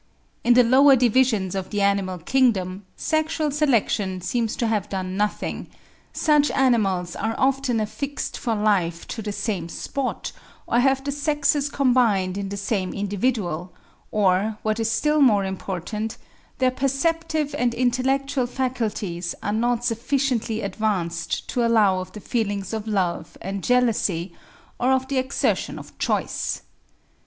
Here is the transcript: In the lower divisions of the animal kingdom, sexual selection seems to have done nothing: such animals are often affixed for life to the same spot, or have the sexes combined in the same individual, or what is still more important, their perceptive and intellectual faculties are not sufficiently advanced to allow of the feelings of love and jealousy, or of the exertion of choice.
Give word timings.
In 0.43 0.55
the 0.55 0.63
lower 0.63 0.95
divisions 0.95 1.53
of 1.53 1.69
the 1.69 1.81
animal 1.81 2.17
kingdom, 2.17 2.87
sexual 2.95 3.51
selection 3.51 4.19
seems 4.19 4.55
to 4.55 4.65
have 4.65 4.89
done 4.89 5.15
nothing: 5.15 5.67
such 6.11 6.49
animals 6.49 7.15
are 7.15 7.35
often 7.37 7.79
affixed 7.79 8.35
for 8.35 8.55
life 8.55 9.07
to 9.09 9.21
the 9.21 9.31
same 9.31 9.69
spot, 9.69 10.31
or 10.65 10.79
have 10.79 11.03
the 11.03 11.11
sexes 11.11 11.69
combined 11.69 12.35
in 12.35 12.49
the 12.49 12.57
same 12.57 12.95
individual, 12.95 13.75
or 14.09 14.57
what 14.63 14.79
is 14.79 14.91
still 14.91 15.21
more 15.21 15.45
important, 15.45 16.17
their 16.57 16.71
perceptive 16.71 17.53
and 17.59 17.75
intellectual 17.75 18.47
faculties 18.47 19.35
are 19.43 19.53
not 19.53 19.85
sufficiently 19.85 20.61
advanced 20.61 21.47
to 21.49 21.63
allow 21.63 21.99
of 21.99 22.11
the 22.13 22.19
feelings 22.19 22.73
of 22.73 22.87
love 22.87 23.37
and 23.39 23.63
jealousy, 23.63 24.33
or 24.79 24.93
of 24.93 25.07
the 25.09 25.19
exertion 25.19 25.77
of 25.77 25.95
choice. 25.99 26.63